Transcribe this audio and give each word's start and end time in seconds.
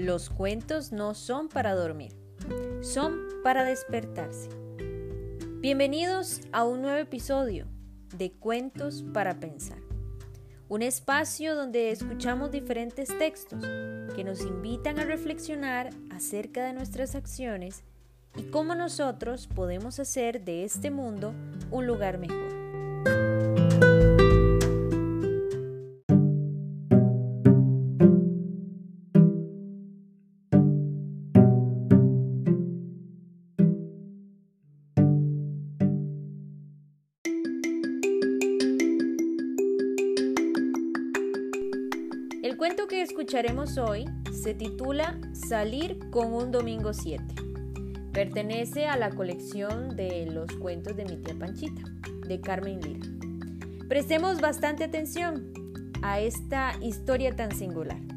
Los 0.00 0.30
cuentos 0.30 0.92
no 0.92 1.12
son 1.12 1.50
para 1.50 1.74
dormir, 1.74 2.16
son 2.80 3.18
para 3.44 3.64
despertarse. 3.64 4.48
Bienvenidos 5.60 6.40
a 6.52 6.64
un 6.64 6.80
nuevo 6.80 6.96
episodio 6.96 7.66
de 8.16 8.32
Cuentos 8.32 9.04
para 9.12 9.40
Pensar, 9.40 9.76
un 10.70 10.80
espacio 10.80 11.54
donde 11.54 11.90
escuchamos 11.90 12.50
diferentes 12.50 13.10
textos 13.18 13.62
que 14.16 14.24
nos 14.24 14.40
invitan 14.40 14.98
a 14.98 15.04
reflexionar 15.04 15.90
acerca 16.10 16.64
de 16.64 16.72
nuestras 16.72 17.14
acciones 17.14 17.84
y 18.36 18.44
cómo 18.44 18.74
nosotros 18.74 19.48
podemos 19.48 20.00
hacer 20.00 20.42
de 20.46 20.64
este 20.64 20.90
mundo 20.90 21.34
un 21.70 21.86
lugar 21.86 22.16
mejor. 22.16 22.59
Que 42.90 43.02
escucharemos 43.02 43.78
hoy 43.78 44.04
se 44.32 44.52
titula 44.52 45.16
Salir 45.32 46.00
con 46.10 46.34
un 46.34 46.50
domingo 46.50 46.92
7. 46.92 47.22
Pertenece 48.12 48.88
a 48.88 48.96
la 48.96 49.10
colección 49.10 49.94
de 49.94 50.26
los 50.26 50.50
cuentos 50.56 50.96
de 50.96 51.04
mi 51.04 51.16
tía 51.18 51.38
Panchita, 51.38 51.82
de 52.26 52.40
Carmen 52.40 52.80
Lira. 52.80 53.06
Prestemos 53.88 54.40
bastante 54.40 54.82
atención 54.82 55.52
a 56.02 56.18
esta 56.18 56.72
historia 56.82 57.36
tan 57.36 57.54
singular. 57.54 58.09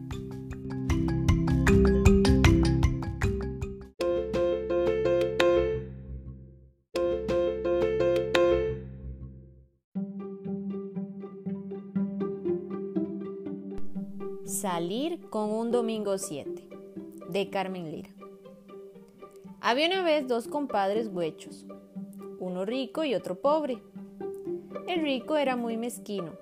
Salir 14.84 15.30
con 15.30 15.50
un 15.50 15.72
domingo 15.72 16.17
7 16.17 16.67
de 17.30 17.50
Carmen 17.50 17.89
Lira. 17.89 18.09
Había 19.62 19.88
una 19.88 20.03
vez 20.03 20.28
dos 20.28 20.50
compadres 20.50 21.08
huechos, 21.08 21.66
uno 22.38 22.66
rico 22.66 23.06
y 23.06 23.16
otro 23.16 23.36
pobre. 23.36 23.81
El 24.89 25.04
rico 25.04 25.38
era 25.38 25.56
muy 25.56 25.78
mezquino, 25.78 26.34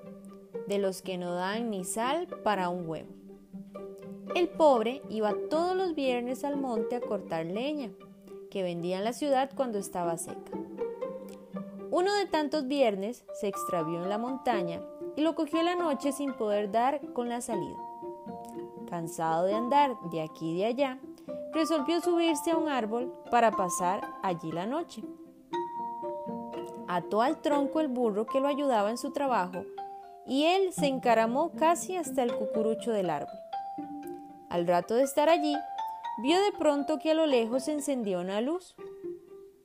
de 0.67 0.79
los 0.79 1.03
que 1.03 1.19
no 1.19 1.35
dan 1.35 1.69
ni 1.69 1.83
sal 1.83 2.25
para 2.43 2.69
un 2.69 2.89
huevo. 2.89 3.09
El 4.33 4.49
pobre 4.49 5.03
iba 5.07 5.35
todos 5.51 5.75
los 5.75 5.93
viernes 5.93 6.43
al 6.43 6.57
monte 6.57 6.95
a 6.95 7.01
cortar 7.01 7.45
leña, 7.45 7.91
que 8.49 8.63
vendía 8.63 8.97
en 8.97 9.03
la 9.03 9.13
ciudad 9.13 9.51
cuando 9.55 9.77
estaba 9.77 10.17
seca. 10.17 10.51
Uno 11.91 12.11
de 12.15 12.25
tantos 12.25 12.67
viernes 12.67 13.23
se 13.39 13.47
extravió 13.47 14.01
en 14.01 14.09
la 14.09 14.17
montaña 14.17 14.81
y 15.15 15.21
lo 15.21 15.35
cogió 15.35 15.61
la 15.61 15.75
noche 15.75 16.11
sin 16.11 16.33
poder 16.33 16.71
dar 16.71 17.13
con 17.13 17.29
la 17.29 17.41
salida. 17.41 17.90
Cansado 18.91 19.45
de 19.45 19.53
andar 19.53 19.95
de 20.11 20.21
aquí 20.21 20.51
y 20.51 20.57
de 20.57 20.65
allá, 20.65 20.99
resolvió 21.53 22.01
subirse 22.01 22.51
a 22.51 22.57
un 22.57 22.67
árbol 22.67 23.13
para 23.31 23.51
pasar 23.51 24.01
allí 24.21 24.51
la 24.51 24.65
noche. 24.65 25.01
Ató 26.89 27.21
al 27.21 27.41
tronco 27.41 27.79
el 27.79 27.87
burro 27.87 28.25
que 28.25 28.41
lo 28.41 28.49
ayudaba 28.49 28.89
en 28.89 28.97
su 28.97 29.13
trabajo 29.13 29.63
y 30.27 30.43
él 30.43 30.73
se 30.73 30.87
encaramó 30.87 31.53
casi 31.53 31.95
hasta 31.95 32.21
el 32.21 32.35
cucurucho 32.35 32.91
del 32.91 33.09
árbol. 33.09 33.39
Al 34.49 34.67
rato 34.67 34.95
de 34.95 35.03
estar 35.03 35.29
allí, 35.29 35.55
vio 36.21 36.37
de 36.41 36.51
pronto 36.51 36.99
que 36.99 37.11
a 37.11 37.15
lo 37.15 37.27
lejos 37.27 37.63
se 37.63 37.71
encendía 37.71 38.19
una 38.19 38.41
luz. 38.41 38.75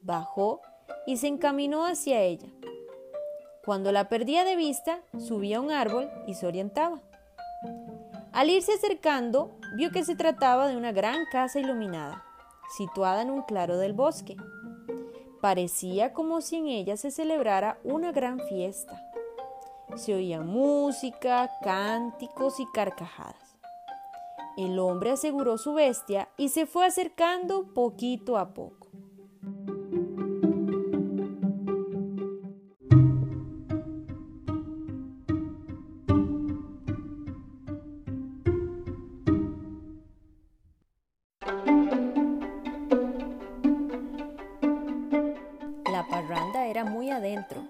Bajó 0.03 0.60
y 1.04 1.16
se 1.16 1.26
encaminó 1.26 1.84
hacia 1.84 2.22
ella. 2.22 2.47
Cuando 3.65 3.91
la 3.91 4.09
perdía 4.09 4.44
de 4.44 4.54
vista, 4.54 5.00
subía 5.19 5.56
a 5.56 5.60
un 5.62 5.72
árbol 5.72 6.09
y 6.28 6.34
se 6.34 6.47
orientaba. 6.47 7.03
Al 8.36 8.50
irse 8.50 8.74
acercando, 8.74 9.56
vio 9.76 9.91
que 9.91 10.04
se 10.04 10.14
trataba 10.14 10.69
de 10.69 10.76
una 10.76 10.92
gran 10.92 11.24
casa 11.32 11.58
iluminada, 11.58 12.22
situada 12.76 13.22
en 13.22 13.30
un 13.30 13.41
claro 13.41 13.78
del 13.78 13.94
bosque. 13.94 14.36
Parecía 15.41 16.12
como 16.12 16.42
si 16.42 16.56
en 16.56 16.66
ella 16.66 16.98
se 16.98 17.10
celebrara 17.10 17.78
una 17.82 18.12
gran 18.12 18.38
fiesta. 18.41 19.02
Se 19.94 20.12
oía 20.12 20.42
música, 20.42 21.50
cánticos 21.62 22.60
y 22.60 22.66
carcajadas. 22.74 23.56
El 24.58 24.78
hombre 24.80 25.12
aseguró 25.12 25.56
su 25.56 25.72
bestia 25.72 26.28
y 26.36 26.50
se 26.50 26.66
fue 26.66 26.84
acercando 26.84 27.72
poquito 27.72 28.36
a 28.36 28.53
poco. 28.53 28.85
Era 46.76 46.84
muy 46.84 47.09
adentro, 47.09 47.66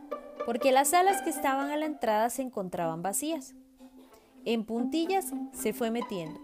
porque 0.46 0.72
las 0.72 0.88
salas 0.88 1.22
que 1.22 1.30
estaban 1.30 1.70
a 1.70 1.76
la 1.76 1.86
entrada 1.86 2.28
se 2.28 2.42
encontraban 2.42 3.02
vacías. 3.02 3.54
En 4.44 4.64
puntillas 4.64 5.32
se 5.52 5.72
fue 5.72 5.92
metiendo, 5.92 6.40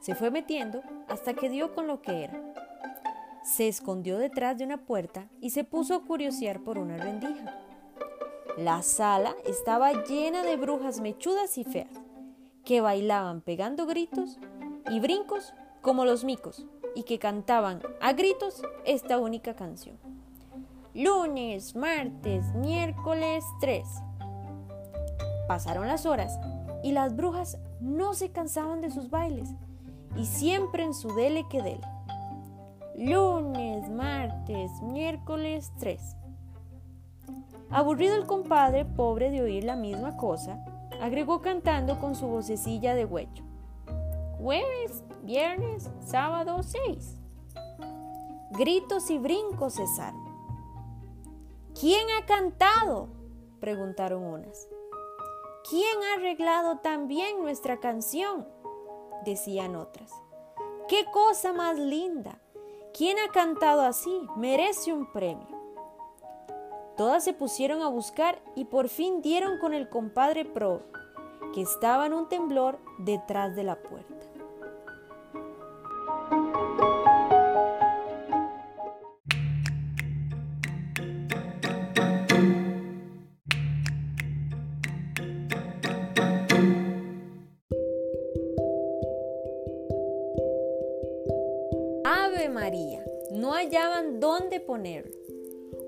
se 0.00 0.14
fue 0.14 0.30
metiendo 0.30 0.82
hasta 1.08 1.34
que 1.34 1.50
dio 1.50 1.74
con 1.74 1.86
lo 1.86 2.00
que 2.00 2.24
era. 2.24 2.40
Se 3.44 3.68
escondió 3.68 4.16
detrás 4.16 4.56
de 4.56 4.64
una 4.64 4.78
puerta 4.78 5.28
y 5.42 5.50
se 5.50 5.64
puso 5.64 5.94
a 5.94 6.04
curiosear 6.04 6.60
por 6.60 6.78
una 6.78 6.96
rendija. 6.96 7.54
La 8.56 8.80
sala 8.80 9.36
estaba 9.44 10.04
llena 10.04 10.42
de 10.42 10.56
brujas 10.56 11.00
mechudas 11.00 11.58
y 11.58 11.64
feas, 11.64 12.00
que 12.64 12.80
bailaban 12.80 13.42
pegando 13.42 13.84
gritos 13.84 14.38
y 14.88 15.00
brincos 15.00 15.52
como 15.82 16.06
los 16.06 16.24
micos 16.24 16.66
y 16.94 17.02
que 17.02 17.18
cantaban 17.18 17.82
a 18.00 18.14
gritos 18.14 18.62
esta 18.86 19.18
única 19.18 19.54
canción 19.54 20.15
lunes, 20.96 21.76
martes, 21.76 22.54
miércoles 22.54 23.44
3. 23.60 23.86
Pasaron 25.46 25.86
las 25.86 26.06
horas 26.06 26.38
y 26.82 26.92
las 26.92 27.14
brujas 27.14 27.58
no 27.80 28.14
se 28.14 28.30
cansaban 28.30 28.80
de 28.80 28.90
sus 28.90 29.10
bailes 29.10 29.50
y 30.16 30.24
siempre 30.24 30.84
en 30.84 30.94
su 30.94 31.14
dele 31.14 31.44
que 31.50 31.62
dele. 31.62 31.86
Lunes, 32.96 33.90
martes, 33.90 34.70
miércoles 34.80 35.70
3. 35.80 36.00
Aburrido 37.68 38.16
el 38.16 38.26
compadre, 38.26 38.86
pobre 38.86 39.30
de 39.30 39.42
oír 39.42 39.64
la 39.64 39.76
misma 39.76 40.16
cosa, 40.16 40.64
agregó 41.02 41.42
cantando 41.42 42.00
con 42.00 42.14
su 42.14 42.26
vocecilla 42.26 42.94
de 42.94 43.04
huecho. 43.04 43.44
Jueves, 44.38 45.04
viernes, 45.24 45.90
sábado 46.00 46.62
6. 46.62 47.18
Gritos 48.52 49.10
y 49.10 49.18
brincos 49.18 49.74
cesaron. 49.74 50.25
¿Quién 51.78 52.06
ha 52.10 52.24
cantado? 52.24 53.08
preguntaron 53.60 54.22
unas. 54.22 54.66
¿Quién 55.68 56.02
ha 56.02 56.14
arreglado 56.14 56.78
tan 56.78 57.06
bien 57.06 57.42
nuestra 57.42 57.80
canción? 57.80 58.48
decían 59.26 59.76
otras. 59.76 60.10
¡Qué 60.88 61.04
cosa 61.12 61.52
más 61.52 61.78
linda! 61.78 62.40
¿Quién 62.96 63.18
ha 63.18 63.30
cantado 63.30 63.82
así? 63.82 64.22
Merece 64.36 64.94
un 64.94 65.12
premio. 65.12 65.48
Todas 66.96 67.22
se 67.24 67.34
pusieron 67.34 67.82
a 67.82 67.88
buscar 67.88 68.40
y 68.54 68.64
por 68.64 68.88
fin 68.88 69.20
dieron 69.20 69.58
con 69.58 69.74
el 69.74 69.90
compadre 69.90 70.46
Pro, 70.46 70.80
que 71.52 71.60
estaba 71.60 72.06
en 72.06 72.14
un 72.14 72.30
temblor 72.30 72.78
detrás 73.00 73.54
de 73.54 73.64
la 73.64 73.82
puerta. 73.82 74.14
Ponerlo. 94.66 95.16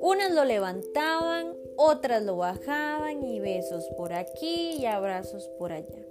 Unas 0.01 0.33
lo 0.33 0.45
levantaban, 0.45 1.55
otras 1.77 2.23
lo 2.23 2.37
bajaban 2.37 3.25
y 3.25 3.41
besos 3.41 3.85
por 3.97 4.13
aquí 4.13 4.77
y 4.79 4.87
abrazos 4.87 5.49
por 5.59 5.73
allá. 5.73 6.07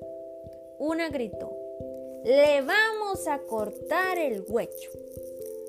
Una 0.77 1.09
gritó, 1.09 1.55
le 2.23 2.61
vamos 2.61 3.27
a 3.27 3.39
cortar 3.39 4.17
el 4.17 4.43
huecho. 4.47 4.91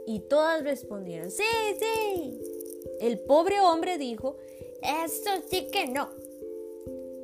Y 0.06 0.20
todas 0.20 0.64
respondieron, 0.64 1.30
sí, 1.30 1.44
sí. 1.78 2.40
El 3.00 3.18
pobre 3.20 3.60
hombre 3.60 3.98
dijo, 3.98 4.36
eso 4.82 5.30
sí 5.48 5.68
que 5.70 5.86
no. 5.86 6.08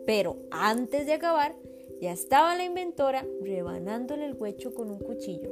Pero 0.06 0.36
antes 0.50 1.06
de 1.06 1.14
acabar, 1.14 1.56
ya 2.00 2.12
estaba 2.12 2.54
la 2.56 2.64
inventora 2.64 3.26
rebanándole 3.40 4.26
el 4.26 4.34
huecho 4.34 4.74
con 4.74 4.90
un 4.90 4.98
cuchillo 4.98 5.50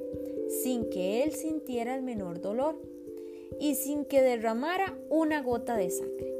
sin 0.62 0.90
que 0.90 1.22
él 1.22 1.32
sintiera 1.32 1.94
el 1.94 2.02
menor 2.02 2.40
dolor 2.40 2.76
y 3.62 3.76
sin 3.76 4.05
que 4.05 4.23
derramara 4.23 4.99
una 5.09 5.41
gota 5.41 5.76
de 5.76 5.88
sangre. 5.88 6.35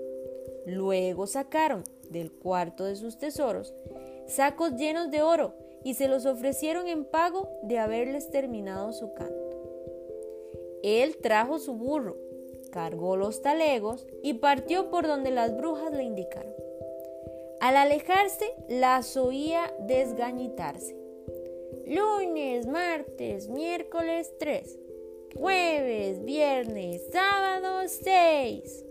Luego 0.67 1.29
sacaron 1.29 1.85
del 2.11 2.33
cuarto 2.33 2.85
de 2.85 2.97
sus 2.97 3.17
tesoros 3.17 3.73
sacos 4.27 4.75
llenos 4.75 5.09
de 5.13 5.23
oro 5.23 5.55
y 5.85 5.95
se 5.95 6.09
los 6.09 6.27
ofrecieron 6.27 6.89
en 6.89 7.05
pago 7.05 7.49
de 7.63 7.79
haberles 7.79 8.29
terminado 8.31 8.93
su 8.93 9.15
canto. 9.15 9.51
Él 10.83 11.17
trajo 11.19 11.61
su 11.61 11.75
burro, 11.75 12.17
cargó 12.73 13.17
los 13.17 13.41
talegos 13.41 14.05
y 14.25 14.35
partió 14.35 14.91
por 14.91 15.07
donde 15.07 15.31
las 15.31 15.57
brujas 15.57 15.93
le 15.93 16.03
indicaron. 16.03 16.53
Al 17.61 17.77
alejarse, 17.77 18.53
las 18.69 19.17
oía 19.17 19.73
desgañitarse. 19.79 20.97
Lunes, 21.87 22.67
martes, 22.67 23.49
miércoles 23.49 24.35
3, 24.41 24.79
jueves, 25.35 26.25
viernes, 26.25 27.03
sábado 27.13 27.89
6. 27.89 28.85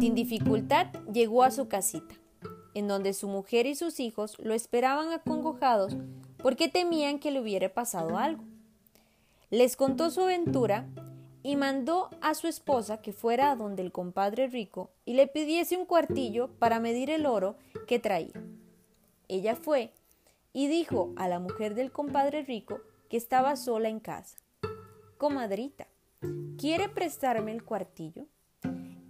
Sin 0.00 0.16
dificultad 0.16 0.88
llegó 1.12 1.44
a 1.44 1.52
su 1.52 1.68
casita, 1.68 2.16
en 2.74 2.88
donde 2.88 3.12
su 3.12 3.28
mujer 3.28 3.66
y 3.66 3.74
sus 3.74 4.00
hijos 4.00 4.38
lo 4.38 4.54
esperaban 4.54 5.12
acongojados 5.12 5.96
porque 6.38 6.68
temían 6.68 7.18
que 7.18 7.30
le 7.30 7.40
hubiera 7.40 7.72
pasado 7.72 8.18
algo. 8.18 8.44
Les 9.50 9.76
contó 9.76 10.10
su 10.10 10.22
aventura 10.22 10.88
y 11.42 11.56
mandó 11.56 12.10
a 12.20 12.34
su 12.34 12.46
esposa 12.46 13.02
que 13.02 13.12
fuera 13.12 13.50
a 13.50 13.56
donde 13.56 13.82
el 13.82 13.92
compadre 13.92 14.46
rico 14.46 14.90
y 15.04 15.14
le 15.14 15.26
pidiese 15.26 15.76
un 15.76 15.86
cuartillo 15.86 16.48
para 16.58 16.80
medir 16.80 17.10
el 17.10 17.26
oro 17.26 17.56
que 17.86 17.98
traía. 17.98 18.32
Ella 19.28 19.56
fue 19.56 19.92
y 20.52 20.68
dijo 20.68 21.12
a 21.16 21.28
la 21.28 21.38
mujer 21.38 21.74
del 21.74 21.90
compadre 21.90 22.42
rico 22.42 22.80
que 23.08 23.16
estaba 23.16 23.56
sola 23.56 23.88
en 23.88 24.00
casa. 24.00 24.36
Comadrita, 25.18 25.86
¿quiere 26.58 26.88
prestarme 26.88 27.52
el 27.52 27.64
cuartillo? 27.64 28.26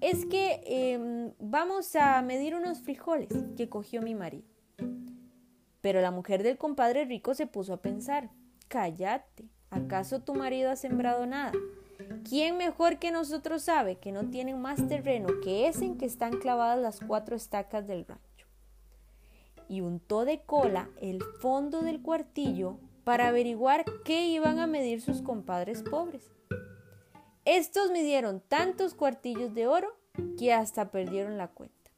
Es 0.02 0.26
que 0.26 0.62
em, 0.66 1.32
vamos 1.38 1.94
a 1.94 2.20
medir 2.22 2.56
unos 2.56 2.80
frijoles 2.80 3.32
que 3.56 3.68
cogió 3.68 4.02
mi 4.02 4.16
marido. 4.16 4.44
Pero 5.80 6.00
la 6.00 6.10
mujer 6.10 6.42
del 6.42 6.58
compadre 6.58 7.04
rico 7.04 7.34
se 7.34 7.46
puso 7.46 7.72
a 7.72 7.82
pensar, 7.82 8.30
cállate, 8.66 9.44
¿acaso 9.70 10.20
tu 10.20 10.34
marido 10.34 10.70
ha 10.70 10.76
sembrado 10.76 11.24
nada? 11.24 11.52
¿Quién 12.28 12.56
mejor 12.56 12.98
que 12.98 13.12
nosotros 13.12 13.62
sabe 13.62 13.96
que 13.98 14.10
no 14.10 14.28
tienen 14.28 14.60
más 14.60 14.88
terreno 14.88 15.28
que 15.40 15.68
ese 15.68 15.84
en 15.84 15.96
que 15.96 16.06
están 16.06 16.38
clavadas 16.38 16.80
las 16.80 17.00
cuatro 17.00 17.36
estacas 17.36 17.86
del 17.86 18.04
rancho? 18.04 18.48
Y 19.68 19.82
untó 19.82 20.24
de 20.24 20.42
cola 20.42 20.90
el 21.00 21.22
fondo 21.40 21.80
del 21.80 22.02
cuartillo 22.02 22.78
para 23.04 23.28
averiguar 23.28 23.84
qué 24.04 24.26
iban 24.26 24.58
a 24.58 24.66
medir 24.66 25.00
sus 25.00 25.22
compadres 25.22 25.82
pobres. 25.82 26.32
Estos 27.44 27.90
midieron 27.90 28.40
tantos 28.40 28.94
cuartillos 28.94 29.52
de 29.52 29.66
oro 29.66 29.88
que 30.38 30.52
hasta 30.52 30.92
perdieron 30.92 31.38
la 31.38 31.48
cuenta. 31.48 31.90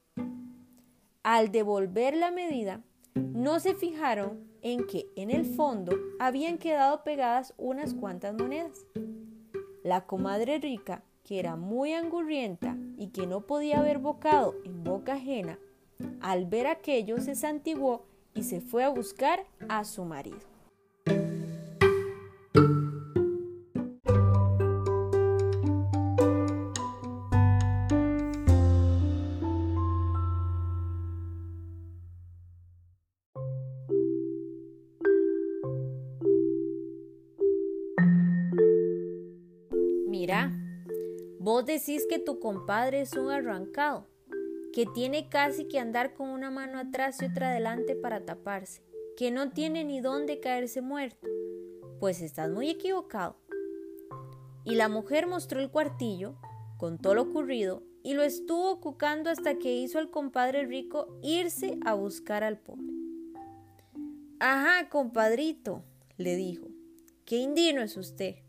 Al 1.23 1.53
devolver 1.53 2.17
la 2.17 2.31
medida, 2.31 2.81
no 3.15 3.61
se 3.61 3.75
fijaron 3.75 4.49
en 4.63 4.87
que 4.87 5.11
en 5.17 5.31
el 5.31 5.45
fondo 5.45 5.93
habían 6.19 6.57
quedado 6.57 7.05
pegadas 7.05 7.53
unas 7.59 7.93
cuantas 7.93 8.35
monedas. 8.35 8.87
La 9.83 10.07
comadre 10.07 10.59
rica, 10.59 11.03
que 11.25 11.39
era 11.39 11.57
muy 11.57 11.93
angurrienta 11.93 12.79
y 12.97 13.09
que 13.09 13.27
no 13.27 13.43
podía 13.43 13.81
haber 13.81 13.99
bocado 13.99 14.55
en 14.65 14.83
boca 14.83 15.15
ajena, 15.15 15.59
al 16.23 16.47
ver 16.47 16.67
aquello 16.67 17.21
se 17.21 17.35
santiguó 17.35 18.07
y 18.35 18.45
se 18.45 18.63
fue 18.63 18.83
a 18.83 18.89
buscar 18.89 19.45
a 19.69 19.85
su 19.85 20.07
marido. 20.07 20.55
Mira, 40.25 40.51
vos 41.39 41.67
decís 41.67 42.07
que 42.09 42.19
tu 42.19 42.41
compadre 42.41 43.03
es 43.03 43.13
un 43.13 43.31
arrancado, 43.31 44.07
que 44.73 44.87
tiene 44.87 45.29
casi 45.29 45.69
que 45.69 45.79
andar 45.79 46.15
con 46.15 46.31
una 46.31 46.51
mano 46.51 46.79
atrás 46.79 47.21
y 47.21 47.27
otra 47.27 47.51
adelante 47.51 47.95
para 47.95 48.25
taparse, 48.25 48.81
que 49.19 49.31
no 49.31 49.51
tiene 49.51 49.85
ni 49.85 50.01
dónde 50.01 50.41
caerse 50.41 50.81
muerto. 50.81 51.29
Pues 52.01 52.23
estás 52.23 52.51
muy 52.51 52.71
equivocado. 52.71 53.37
Y 54.65 54.77
la 54.77 54.89
mujer 54.89 55.27
mostró 55.27 55.61
el 55.61 55.71
cuartillo, 55.71 56.37
contó 56.79 57.13
lo 57.13 57.21
ocurrido 57.21 57.83
y 58.03 58.15
lo 58.15 58.23
estuvo 58.23 58.81
cucando 58.81 59.29
hasta 59.29 59.59
que 59.59 59.77
hizo 59.77 59.99
al 59.99 60.11
compadre 60.11 60.65
rico 60.65 61.19
irse 61.23 61.79
a 61.85 61.93
buscar 61.93 62.45
al 62.45 62.57
pobre. 62.57 62.95
Ajá, 64.41 64.89
compadrito, 64.89 65.85
le 66.17 66.35
dijo, 66.35 66.69
qué 67.27 67.37
indino 67.37 67.83
es 67.83 67.99
usted 67.99 68.44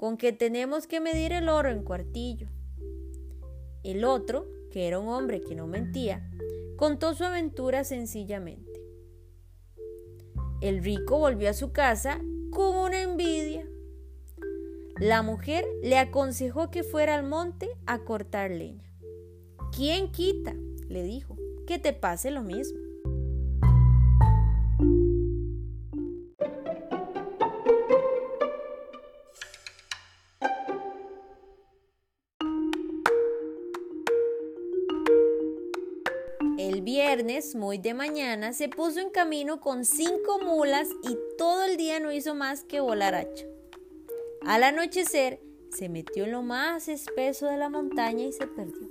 con 0.00 0.16
que 0.16 0.32
tenemos 0.32 0.86
que 0.86 0.98
medir 0.98 1.30
el 1.34 1.50
oro 1.50 1.68
en 1.68 1.84
cuartillo. 1.84 2.48
El 3.84 4.02
otro, 4.04 4.46
que 4.70 4.88
era 4.88 4.98
un 4.98 5.08
hombre 5.08 5.42
que 5.42 5.54
no 5.54 5.66
mentía, 5.66 6.26
contó 6.78 7.12
su 7.12 7.22
aventura 7.22 7.84
sencillamente. 7.84 8.80
El 10.62 10.82
rico 10.82 11.18
volvió 11.18 11.50
a 11.50 11.52
su 11.52 11.72
casa 11.72 12.18
con 12.50 12.76
una 12.76 13.02
envidia. 13.02 13.68
La 14.98 15.20
mujer 15.20 15.66
le 15.82 15.98
aconsejó 15.98 16.70
que 16.70 16.82
fuera 16.82 17.14
al 17.14 17.28
monte 17.28 17.68
a 17.84 17.98
cortar 17.98 18.50
leña. 18.50 18.90
¿Quién 19.76 20.10
quita? 20.12 20.54
le 20.88 21.02
dijo, 21.02 21.36
que 21.66 21.78
te 21.78 21.92
pase 21.92 22.30
lo 22.30 22.42
mismo. 22.42 22.80
Muy 37.54 37.78
de 37.78 37.94
mañana, 37.94 38.52
se 38.52 38.68
puso 38.68 38.98
en 38.98 39.08
camino 39.08 39.60
con 39.60 39.84
cinco 39.84 40.40
mulas 40.40 40.88
y 41.04 41.16
todo 41.38 41.62
el 41.62 41.76
día 41.76 42.00
no 42.00 42.10
hizo 42.10 42.34
más 42.34 42.64
que 42.64 42.80
volar 42.80 43.14
hacha. 43.14 43.46
Al 44.44 44.64
anochecer, 44.64 45.40
se 45.70 45.88
metió 45.88 46.24
en 46.24 46.32
lo 46.32 46.42
más 46.42 46.88
espeso 46.88 47.46
de 47.46 47.56
la 47.56 47.68
montaña 47.68 48.24
y 48.24 48.32
se 48.32 48.48
perdió. 48.48 48.88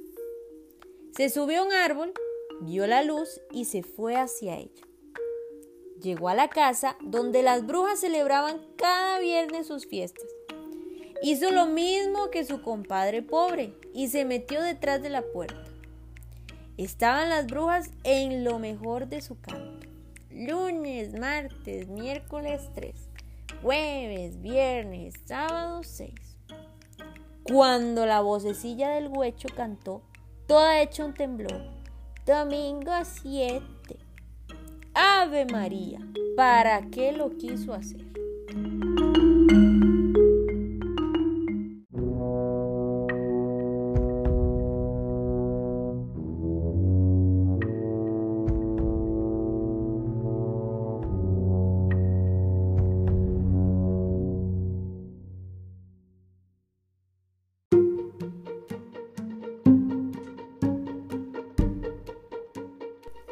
Se 1.18 1.28
subió 1.28 1.62
a 1.62 1.66
un 1.66 1.74
árbol, 1.74 2.14
vio 2.62 2.88
la 2.88 3.04
luz 3.04 3.42
y 3.52 3.66
se 3.66 3.84
fue 3.84 4.16
hacia 4.16 4.56
ella. 4.56 4.88
Llegó 6.02 6.30
a 6.30 6.34
la 6.34 6.50
casa 6.50 6.96
donde 7.02 7.44
las 7.44 7.68
brujas 7.68 8.00
celebraban 8.00 8.66
cada 8.78 9.20
viernes 9.20 9.68
sus 9.68 9.86
fiestas. 9.86 10.30
Hizo 11.22 11.52
lo 11.52 11.66
mismo 11.66 12.30
que 12.30 12.46
su 12.46 12.62
compadre 12.62 13.22
pobre 13.22 13.74
y 13.94 14.08
se 14.08 14.24
metió 14.24 14.62
detrás 14.62 15.02
de 15.02 15.10
la 15.10 15.24
puerta. 15.24 15.69
Estaban 16.80 17.30
las 17.30 17.48
brujas 17.48 17.92
en 18.06 18.46
lo 18.46 18.58
mejor 18.58 19.10
de 19.10 19.22
su 19.22 19.38
canto. 19.42 19.86
Lunes, 20.32 21.12
martes, 21.20 21.90
miércoles 21.90 22.70
3, 22.74 22.96
jueves, 23.62 24.42
viernes, 24.42 25.14
sábado 25.26 25.84
6. 25.84 26.14
Cuando 27.44 28.06
la 28.06 28.22
vocecilla 28.22 28.92
del 28.92 29.10
huecho 29.10 29.50
cantó, 29.54 30.04
toda 30.48 30.82
hecha 30.82 31.04
un 31.04 31.14
temblor. 31.14 31.70
Domingo 32.26 32.94
7. 33.04 33.62
Ave 34.94 35.48
María, 35.48 36.00
¿para 36.38 36.90
qué 36.90 37.12
lo 37.12 37.36
quiso 37.36 37.74
hacer? 37.74 38.06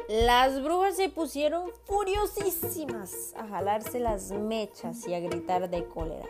Las 0.08 0.62
brujas 0.62 0.96
se 0.96 1.10
pusieron 1.10 1.70
furiosísimas 1.84 3.34
a 3.36 3.46
jalarse 3.46 4.00
las 4.00 4.30
mechas 4.32 5.06
y 5.06 5.12
a 5.12 5.20
gritar 5.20 5.68
de 5.68 5.84
cólera. 5.84 6.24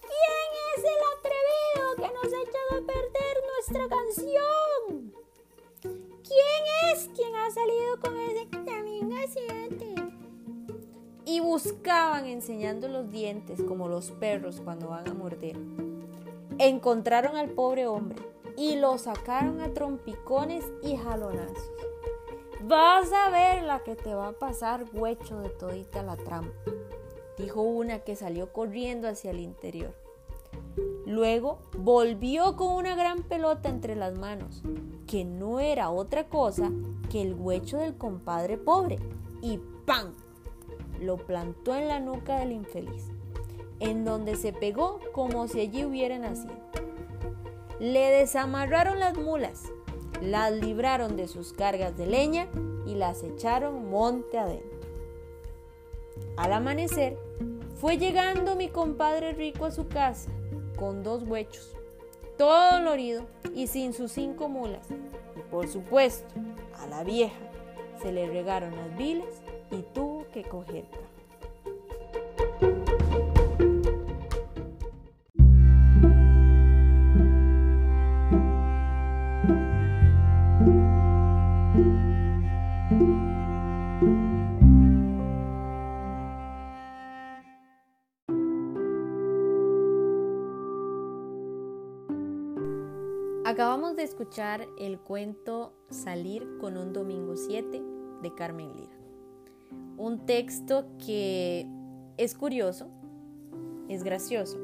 ¿Quién 0.00 0.50
es 0.74 0.82
el 0.82 1.00
atrevido 1.16 1.94
que 1.94 2.12
nos 2.12 2.24
ha 2.24 2.42
echado 2.42 2.72
a 2.72 2.84
perder 2.84 3.36
nuestra 3.54 3.88
canción? 3.88 5.14
¿Quién 5.80 6.92
es 6.92 7.08
quien 7.14 7.36
ha 7.36 7.52
salido 7.52 8.00
con 8.00 8.18
ese 8.18 8.48
camino? 8.48 9.14
Y 11.24 11.38
buscaban 11.38 12.26
enseñando 12.26 12.88
los 12.88 13.12
dientes 13.12 13.62
como 13.62 13.86
los 13.86 14.10
perros 14.10 14.60
cuando 14.60 14.88
van 14.88 15.08
a 15.08 15.14
morder. 15.14 15.56
Encontraron 16.58 17.36
al 17.36 17.50
pobre 17.50 17.86
hombre 17.86 18.20
y 18.56 18.74
lo 18.74 18.98
sacaron 18.98 19.60
a 19.60 19.72
trompicones 19.72 20.64
y 20.82 20.96
jalonazos. 20.96 21.93
Vas 22.66 23.12
a 23.12 23.28
ver 23.28 23.62
la 23.64 23.80
que 23.80 23.94
te 23.94 24.14
va 24.14 24.28
a 24.28 24.32
pasar, 24.32 24.86
huecho 24.94 25.38
de 25.40 25.50
todita 25.50 26.02
la 26.02 26.16
trampa, 26.16 26.54
dijo 27.36 27.60
una 27.60 27.98
que 27.98 28.16
salió 28.16 28.54
corriendo 28.54 29.06
hacia 29.06 29.32
el 29.32 29.40
interior. 29.40 29.94
Luego 31.04 31.58
volvió 31.76 32.56
con 32.56 32.68
una 32.68 32.96
gran 32.96 33.22
pelota 33.22 33.68
entre 33.68 33.96
las 33.96 34.16
manos, 34.16 34.62
que 35.06 35.26
no 35.26 35.60
era 35.60 35.90
otra 35.90 36.30
cosa 36.30 36.70
que 37.10 37.20
el 37.20 37.34
huecho 37.34 37.76
del 37.76 37.98
compadre 37.98 38.56
pobre, 38.56 38.98
y 39.42 39.60
¡pam! 39.84 40.14
lo 41.02 41.18
plantó 41.18 41.74
en 41.74 41.86
la 41.86 42.00
nuca 42.00 42.38
del 42.38 42.52
infeliz, 42.52 43.10
en 43.78 44.06
donde 44.06 44.36
se 44.36 44.54
pegó 44.54 45.00
como 45.12 45.48
si 45.48 45.60
allí 45.60 45.84
hubiera 45.84 46.18
nacido. 46.18 46.54
Le 47.78 48.08
desamarraron 48.08 49.00
las 49.00 49.18
mulas 49.18 49.64
las 50.24 50.52
libraron 50.52 51.16
de 51.16 51.28
sus 51.28 51.52
cargas 51.52 51.96
de 51.96 52.06
leña 52.06 52.48
y 52.86 52.94
las 52.94 53.22
echaron 53.22 53.90
monte 53.90 54.38
adentro. 54.38 54.80
Al 56.36 56.52
amanecer, 56.52 57.16
fue 57.80 57.98
llegando 57.98 58.56
mi 58.56 58.68
compadre 58.68 59.32
rico 59.32 59.66
a 59.66 59.70
su 59.70 59.88
casa 59.88 60.30
con 60.76 61.02
dos 61.02 61.22
huechos, 61.24 61.76
todo 62.38 62.78
dolorido 62.78 63.26
y 63.54 63.66
sin 63.66 63.92
sus 63.92 64.12
cinco 64.12 64.48
mulas. 64.48 64.88
Y 65.36 65.40
por 65.50 65.68
supuesto, 65.68 66.34
a 66.78 66.86
la 66.86 67.04
vieja 67.04 67.50
se 68.02 68.12
le 68.12 68.26
regaron 68.26 68.74
las 68.74 68.96
viles 68.96 69.42
y 69.70 69.82
tuvo 69.94 70.26
que 70.32 70.42
coger 70.42 70.84
escuchar 94.14 94.68
el 94.78 95.00
cuento 95.00 95.72
Salir 95.90 96.46
con 96.60 96.76
un 96.76 96.92
domingo 96.92 97.36
7 97.36 97.82
de 98.22 98.34
Carmen 98.36 98.72
Lira. 98.72 98.96
Un 99.96 100.24
texto 100.24 100.86
que 101.04 101.66
es 102.16 102.36
curioso, 102.36 102.86
es 103.88 104.04
gracioso, 104.04 104.56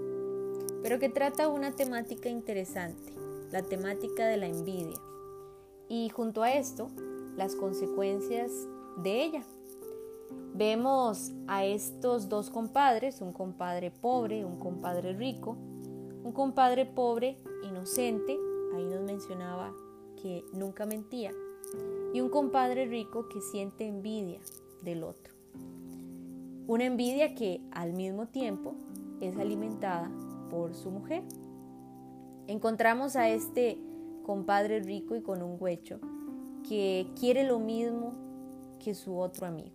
pero 0.84 1.00
que 1.00 1.08
trata 1.08 1.48
una 1.48 1.72
temática 1.72 2.28
interesante, 2.28 3.12
la 3.50 3.62
temática 3.62 4.24
de 4.28 4.36
la 4.36 4.46
envidia. 4.46 5.00
Y 5.88 6.10
junto 6.10 6.44
a 6.44 6.52
esto, 6.52 6.88
las 7.36 7.56
consecuencias 7.56 8.52
de 8.98 9.24
ella. 9.24 9.42
Vemos 10.54 11.32
a 11.48 11.64
estos 11.64 12.28
dos 12.28 12.50
compadres, 12.50 13.20
un 13.20 13.32
compadre 13.32 13.90
pobre, 13.90 14.44
un 14.44 14.60
compadre 14.60 15.12
rico, 15.12 15.56
un 16.22 16.30
compadre 16.32 16.86
pobre 16.86 17.36
inocente 17.64 18.38
ahí 18.74 18.84
nos 18.84 19.02
mencionaba 19.02 19.72
que 20.20 20.44
nunca 20.52 20.86
mentía, 20.86 21.32
y 22.12 22.20
un 22.20 22.28
compadre 22.28 22.86
rico 22.86 23.28
que 23.28 23.40
siente 23.40 23.86
envidia 23.86 24.40
del 24.82 25.04
otro. 25.04 25.34
Una 26.66 26.84
envidia 26.84 27.34
que 27.34 27.60
al 27.72 27.92
mismo 27.92 28.26
tiempo 28.28 28.74
es 29.20 29.36
alimentada 29.38 30.10
por 30.50 30.74
su 30.74 30.90
mujer. 30.90 31.22
Encontramos 32.46 33.16
a 33.16 33.28
este 33.28 33.78
compadre 34.24 34.80
rico 34.80 35.16
y 35.16 35.22
con 35.22 35.42
un 35.42 35.56
huecho 35.58 36.00
que 36.68 37.08
quiere 37.18 37.44
lo 37.44 37.58
mismo 37.58 38.12
que 38.78 38.94
su 38.94 39.18
otro 39.18 39.46
amigo. 39.46 39.74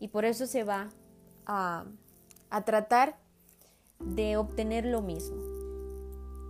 Y 0.00 0.08
por 0.08 0.24
eso 0.24 0.46
se 0.46 0.64
va 0.64 0.88
a, 1.46 1.86
a 2.50 2.64
tratar 2.64 3.16
de 4.00 4.36
obtener 4.36 4.84
lo 4.84 5.00
mismo 5.00 5.51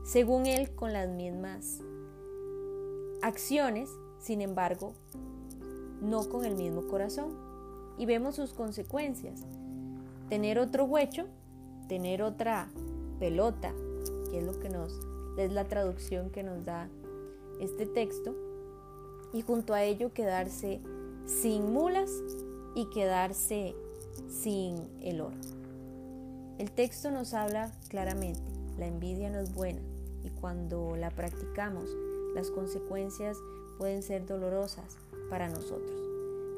según 0.04 0.46
él 0.46 0.74
con 0.74 0.92
las 0.92 1.08
mismas 1.08 1.80
acciones, 3.22 3.88
sin 4.18 4.40
embargo, 4.40 4.94
no 6.00 6.28
con 6.28 6.44
el 6.44 6.56
mismo 6.56 6.86
corazón. 6.88 7.36
Y 7.98 8.06
vemos 8.06 8.36
sus 8.36 8.52
consecuencias. 8.52 9.44
Tener 10.28 10.58
otro 10.58 10.84
huecho, 10.84 11.26
tener 11.88 12.22
otra 12.22 12.68
pelota, 13.18 13.72
que 14.30 14.38
es 14.38 14.44
lo 14.44 14.58
que 14.58 14.68
nos 14.68 14.98
es 15.38 15.52
la 15.52 15.64
traducción 15.64 16.30
que 16.30 16.42
nos 16.42 16.64
da 16.64 16.88
este 17.60 17.86
texto, 17.86 18.34
y 19.32 19.40
junto 19.40 19.72
a 19.72 19.82
ello 19.82 20.12
quedarse 20.12 20.80
sin 21.24 21.72
mulas 21.72 22.10
y 22.74 22.90
quedarse 22.90 23.74
sin 24.28 24.76
el 25.00 25.20
oro. 25.20 25.36
El 26.58 26.70
texto 26.70 27.10
nos 27.10 27.32
habla 27.32 27.72
claramente, 27.88 28.42
la 28.78 28.86
envidia 28.86 29.30
no 29.30 29.38
es 29.38 29.54
buena, 29.54 29.80
cuando 30.42 30.96
la 30.96 31.10
practicamos, 31.12 31.88
las 32.34 32.50
consecuencias 32.50 33.38
pueden 33.78 34.02
ser 34.02 34.26
dolorosas 34.26 34.98
para 35.30 35.48
nosotros. 35.48 36.02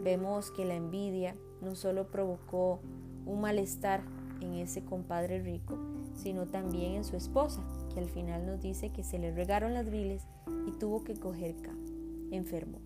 Vemos 0.02 0.50
que 0.50 0.64
la 0.64 0.74
envidia 0.74 1.36
no 1.60 1.74
solo 1.74 2.10
provocó 2.10 2.80
un 3.26 3.42
malestar 3.42 4.02
en 4.40 4.54
ese 4.54 4.82
compadre 4.86 5.42
rico, 5.42 5.76
sino 6.14 6.46
también 6.46 6.94
en 6.94 7.04
su 7.04 7.16
esposa, 7.16 7.62
que 7.92 8.00
al 8.00 8.08
final 8.08 8.46
nos 8.46 8.62
dice 8.62 8.88
que 8.90 9.04
se 9.04 9.18
le 9.18 9.34
regaron 9.34 9.74
las 9.74 9.90
viles 9.90 10.22
y 10.66 10.72
tuvo 10.72 11.04
que 11.04 11.14
coger 11.14 11.54
cama, 11.56 11.84
enfermo. 12.30 12.78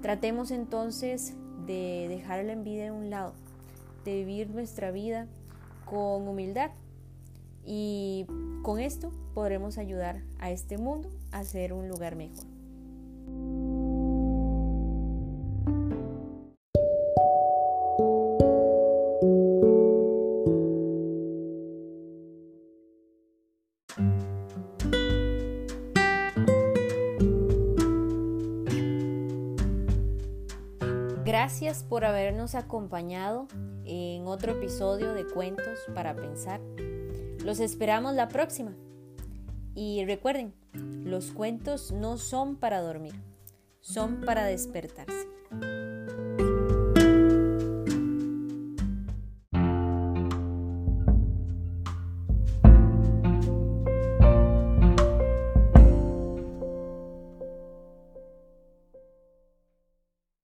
Tratemos 0.00 0.50
entonces 0.50 1.34
de 1.66 2.06
dejar 2.08 2.42
la 2.46 2.54
envidia 2.54 2.88
a 2.88 2.94
un 2.94 3.10
lado, 3.10 3.34
de 4.06 4.16
vivir 4.16 4.48
nuestra 4.48 4.90
vida 4.90 5.28
con 5.84 6.26
humildad 6.26 6.70
y 7.66 8.26
con 8.62 8.80
esto 8.80 9.10
podremos 9.34 9.78
ayudar 9.78 10.22
a 10.38 10.50
este 10.50 10.78
mundo 10.78 11.10
a 11.32 11.44
ser 11.44 11.72
un 11.72 11.88
lugar 11.88 12.16
mejor. 12.16 12.44
Gracias 31.24 31.82
por 31.82 32.04
habernos 32.04 32.54
acompañado 32.54 33.48
en 33.84 34.26
otro 34.26 34.52
episodio 34.52 35.12
de 35.14 35.26
Cuentos 35.26 35.78
para 35.94 36.14
Pensar. 36.14 36.60
Los 37.44 37.60
esperamos 37.60 38.14
la 38.14 38.28
próxima. 38.28 38.74
Y 39.74 40.02
recuerden, 40.06 40.54
los 40.72 41.30
cuentos 41.32 41.92
no 41.92 42.16
son 42.16 42.56
para 42.56 42.80
dormir, 42.80 43.12
son 43.82 44.22
para 44.22 44.44
despertarse. 44.44 45.28